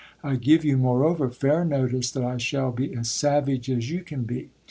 I 0.23 0.35
give 0.35 0.65
you, 0.65 0.77
moreover, 0.77 1.29
fair 1.29 1.63
notice, 1.63 2.09
that 2.13 2.23
I 2.23 2.37
shall 2.37 2.71
be 2.71 2.91
as 2.95 3.07
savage 3.07 3.69
as 3.69 3.91
you 3.91 4.01
can 4.01 4.23
be. 4.23 4.49